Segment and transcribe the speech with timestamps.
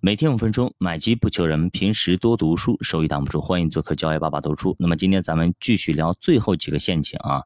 [0.00, 3.40] 每天五分钟，买机不求人，平时多读书，收益挡不住。
[3.40, 4.76] 欢迎做客教育爸爸读书。
[4.78, 7.42] 那么今天咱们继续聊最后几个陷阱啊。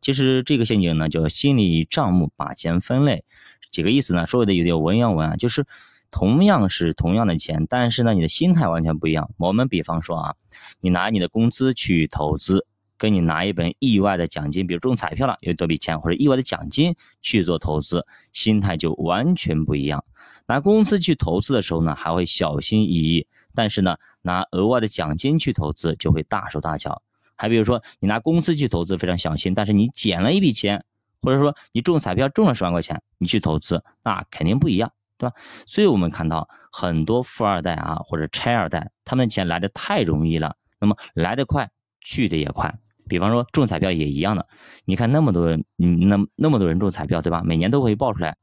[0.00, 3.24] 其实这个陷阱呢叫心理账目，把钱分类，
[3.72, 4.24] 几个意思呢？
[4.24, 5.66] 说的有点文言文啊，就是
[6.12, 9.28] 同样是同样的钱，但是呢你的心态完全不一样。
[9.36, 10.34] 我们比方说啊，
[10.80, 12.68] 你拿你的工资去投资，
[12.98, 20.04] 跟你拿一本意外的奖金，比如中彩票了有多笔钱或者意外的奖金去做投资，心态就完全不一样。
[20.46, 27.02] 拿工资去投资的时候呢，还会小心翼翼；但是呢，拿额外的奖金去投资就会大手大脚。
[27.34, 30.84] 还比如说，你拿工资去投资非常小心，但是你捡了一笔钱，
[31.20, 35.34] 或者说你中彩票中了十万块钱，你去投资，那肯定不一样，对吧？
[35.66, 41.70] 所以我们看到很多富二代啊，或者拆二代，他们的钱来的太容易了，那么来的快，
[42.00, 42.74] 去的也快。
[43.08, 44.46] 比方说中彩票也一样的，
[44.84, 47.42] 你看那么多人，嗯，那那么多人中彩票，对吧？
[47.44, 48.36] 每年都会爆出来。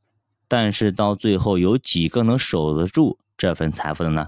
[0.48, 4.28] 但是到最后有几个能守得住这份财富的呢？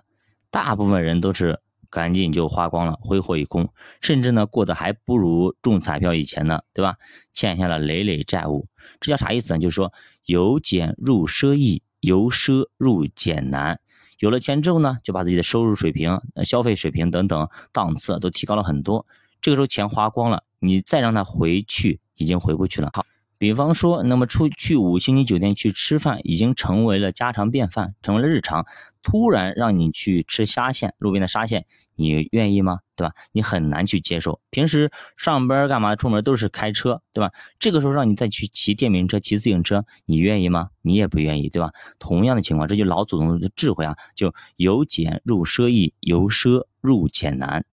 [0.50, 3.70] 大部分人都是赶紧就花光了，挥霍一空，
[4.02, 6.96] 甚至呢过得还不如中彩票以前呢，对吧？
[7.34, 8.68] 欠下了累累债务，
[9.00, 9.60] 这叫啥意思呢？
[9.60, 9.94] 就是说
[10.26, 13.80] 由俭入奢易，由奢入俭难。
[14.20, 19.06] 有了钱之后呢，就把自己的收入水平、消费水平等等档次都提高了很多。
[19.46, 22.90] 这个时候钱花光了，你再让他回去，已经回不去了。
[22.92, 23.06] 好。
[23.38, 28.66] 比方说，那么出去五星级酒店去吃饭，已经成为了家常便饭，成为了日常。
[29.04, 32.80] 突然让你去吃虾线，路边的沙县，你愿意吗？
[32.96, 33.14] 对吧？
[33.34, 34.42] 你很难去接受。
[34.50, 35.96] 平时上班干嘛？
[35.96, 37.32] 出门都是开车，对吧？
[37.60, 40.70] 这个时候让你再去骑电瓶车、骑自行车，你愿意吗？
[40.82, 41.70] 你也不愿意，对吧？
[42.00, 47.64] 同样的情况，这就老祖宗的智慧啊，就由俭入奢易，由奢入俭难。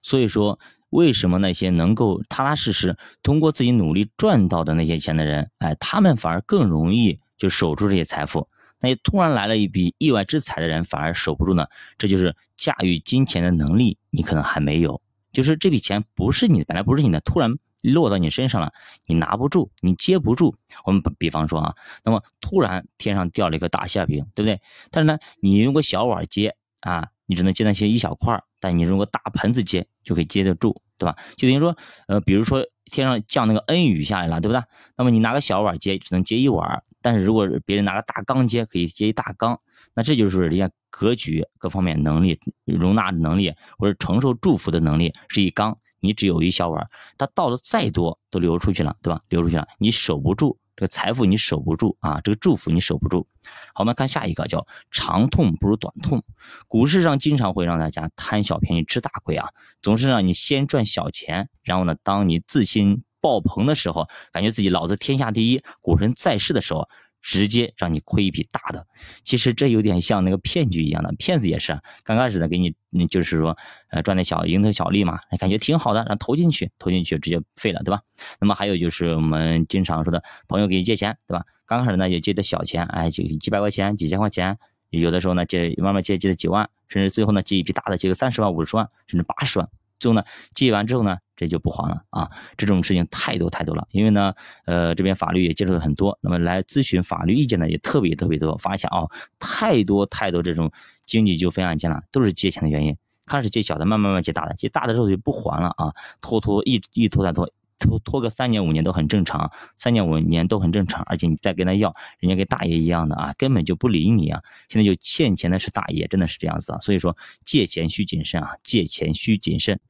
[0.00, 0.58] 所以说。
[0.90, 8.48] 为什么那些能够踏踏实实通过自己努力赚到的那些钱的人，哎，他们反而更容易就守住这些财富？
[8.80, 11.66] 那些突然来了一笔意外之财的人反而守不住呢？
[11.96, 15.00] 这就是驾驭金钱的能力，你可能还没有。
[15.32, 18.72] 就是这笔钱不是你本来不是你的，突然落到你身上了，
[19.06, 20.56] 你拿不住，你接不住。
[20.84, 24.60] 我们比方说啊，那么突然天上掉了一个大馅饼，对不对？
[24.90, 27.10] 但是呢，你用个小碗接啊。
[27.30, 31.16] 你只能接那些一小块，但你如果大盆子接就可以接得住，对吧？
[31.36, 31.76] 就等于说，
[32.08, 34.60] 呃，比如说天上降那个恩雨下来了，对不对？
[34.96, 39.60] 那么你拿个小碗接，只能接一碗，但是如果别人拿个大缸接，可以接一大缸。
[39.94, 46.84] 那这就是人家格局各方面能力、容纳能力或者承受祝福的能力是一缸，你只有一小碗，
[47.16, 49.20] 它倒的再多都流出去了，对吧？
[49.28, 50.58] 流出去了，你守不住。
[50.80, 53.28] 这个财富你守不住啊，这个祝福你守不住。
[53.74, 56.22] 好，我们看下一个，叫长痛不如短痛。
[56.68, 59.50] 股市上经常会让大家贪小便宜吃大亏啊，
[59.82, 66.88] 总是让你先赚小钱，然后呢，当你自信爆棚的时候，感觉自己老子天下第一，股神在世的时候。
[67.22, 68.86] 直接让你亏一笔大的，
[69.24, 73.56] 其实这有点像那个骗局一样的，骗子也是刚开始呢给你，就是说，
[73.90, 78.00] 呃，赚点小蝇头小利嘛，感觉挺好的，然后投进去，投进去直接废了，对吧？
[78.40, 81.44] 那么还有就是我们经常说的朋友给你借钱，对吧？
[81.66, 84.58] 刚开始呢就借的小钱，哎，就几百块钱、几千块钱，
[84.88, 89.68] 有的时候呢借慢慢借借了几万，甚至最后呢借一笔大的，借个三十万、五十万，甚至八十万。
[90.00, 90.24] 最后呢，
[90.54, 92.28] 借完之后呢，这就不还了啊！
[92.56, 94.34] 这种事情太多太多了，因为呢，
[94.64, 99.06] 呃，这边法律也接触了很多，那么来咨询法律意见的也特别特别多，发现啊，
[99.38, 100.72] 太多太多这种
[101.06, 102.96] 经济纠纷案件了，都是借钱的原因。
[103.26, 107.48] 开始借小的，慢慢慢慢借大的，借大的之后就不还了啊，拖拖一一拖再拖。
[107.82, 114.42] 拖拖个三年五年都很正常，三年五年都很正常，而且你再跟他要，人家跟大爷一样的啊，根本就不理你啊。
[114.68, 116.78] 现在就欠钱的是大爷，真的是这样子啊。
[116.80, 119.80] 所以说借钱需谨慎啊，借钱需谨慎。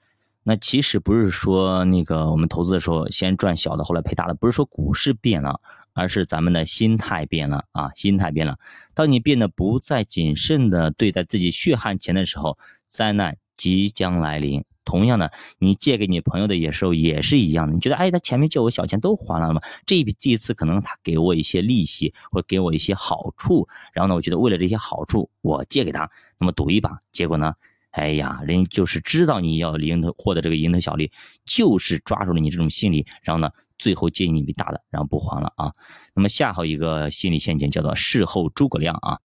[0.43, 5.61] 那其实不是说那个我们投资的时候先赚小的，后来赔大的，不是说股市变了，
[5.93, 8.57] 而是咱们的心态变了啊，心态变了。
[8.95, 12.59] 当你变得不再谨慎的对待自己血汗钱的时候，
[12.89, 14.65] 灾难即将来临。
[14.83, 17.75] 同样的，你借给你朋友的也时候也是一样的。
[17.75, 19.61] 你觉得，哎，他前面借我小钱都还了吗？
[19.87, 27.55] 这一笔这一次可能他给我一些利息，或给我一些好处，然后呢，我觉得为了这些好处，我借给他，那么赌一把，结果呢，
[27.91, 31.13] 哎呀，人就是知道你要蝇头获得这个蝇头小利，
[31.45, 35.73] 就是抓住了你这种心理，然后呢，最后借你一笔大的，然后不还了啊。
[36.15, 39.19] 那么下好一个心理陷阱叫做事后诸葛亮啊。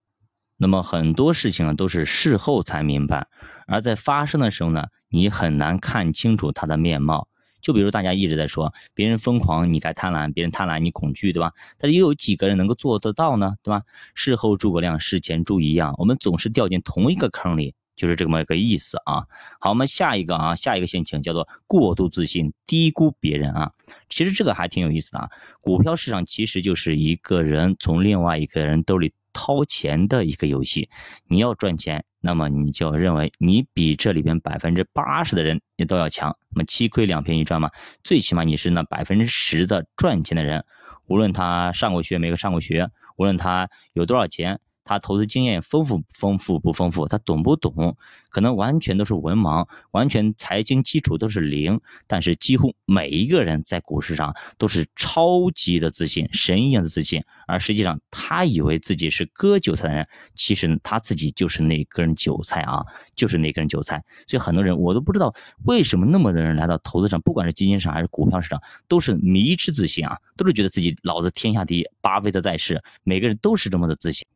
[0.58, 3.28] 那么很多事情啊都是事后才明白，
[3.68, 4.88] 而在发生的时候呢。
[5.10, 7.30] 你很难看清楚他的面貌，
[7.62, 11.54] 就比如大家一直在说别人疯狂，你该贪婪；别人贪婪，你恐惧，对吧？
[11.78, 13.56] 但是又有几个人能够做得到呢？
[13.64, 13.84] 对吧？
[14.14, 19.26] 事后诸葛亮，事前猪一样，我们总是掉进同一个坑里就是这么一个意思啊。
[19.60, 23.72] 好，我们下一个啊，下一个陷阱叫做过度自信，低估别人啊。
[24.10, 25.30] 其实这个还挺有意思的啊。
[25.62, 30.90] 股票市场其实就是一个人从另外一个人兜里掏钱的一个游戏。
[31.28, 36.38] 你要赚钱，那么你就认为你比这里边百分之八十的人你都要强。
[36.50, 37.72] 那么七亏两平一赚嘛，
[38.04, 40.64] 最起码你是那百分之十的赚钱的人。
[41.08, 44.60] 无论他上过学没有上过学，无论他有多少钱。
[44.86, 47.08] 他投资经验丰富丰富不丰富？
[47.08, 47.98] 他懂不懂？
[48.30, 51.82] 可能完全都是文盲，完全财经基础都是零。
[52.06, 57.24] 但是几乎每一个人在股市上都是超级的自信，神一样的自信。
[57.48, 62.86] 而实际上，他以为自己是割韭菜的人，其实他自己就是那根韭菜啊，
[63.16, 64.04] 就是那根韭菜。
[64.28, 65.34] 所以很多人我都不知道
[65.64, 74.28] 为什么那么多人来到投资上，不管是基金上还是股票市场，都是迷之自信啊，都是觉得自己老子天下第一，巴菲特在世，每个人都是这么的自信。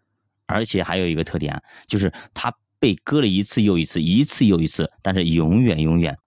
[0.50, 6.18] 而且还有一个特点，就是它被割了一次又一次，一次又一次，但是永远永远，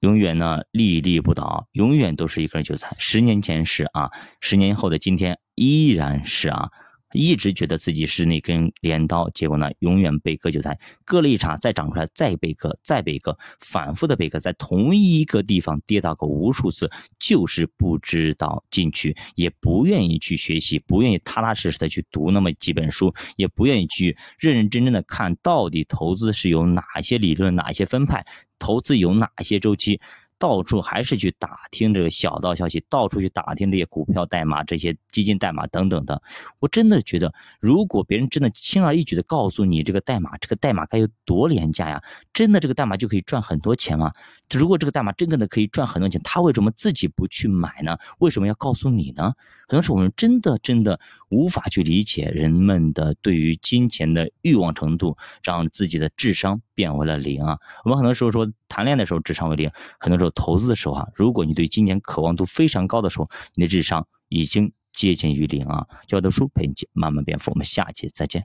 [0.00, 2.96] 永远呢屹立不倒，永远都是一根韭菜。
[2.98, 6.70] 十年前是啊，十年后的今天依然是啊。
[7.12, 28.24] 一直觉得自己是那根镰刀，结果呢，永远被割韭菜，割了一茬，再长出来，再被割，再被割，反复的被割，在同一个地方跌倒过无数次，就是不知道进去，也不愿意去学习，不愿意踏踏实实的去读那么几本书，也不愿意去认认真真的看到底投资是有哪些理论，哪些分派，
[28.58, 30.00] 投资有哪些周期。
[30.38, 36.22] 到处还是去打听这个小道消息，到处去打听这些股票代码、这些基金代码等等的。
[36.58, 42.02] 我真的觉得，如果别人真的轻而易举的告诉你这个代码，这个代码该有多廉价呀？
[42.32, 44.12] 真的这个代码就可以赚很多钱吗？
[44.54, 47.96] 如果这个代码真的可以赚很多钱，他为什么自己不去买呢？
[48.18, 49.34] 为什么要告诉你呢？
[49.66, 57.58] 可能是我们真的真的无法去理解人们的对于金钱的欲望程度，让自己的智商变为了零啊！
[57.84, 59.68] 我们很多时候说谈恋爱的时候智商为零，
[59.98, 65.86] 很多时候投资的时候啊，如果你对金钱渴望度非常高的时候，你的智商已经接近于零啊！
[66.06, 68.44] 教的书陪你慢慢变富，我们下期再见。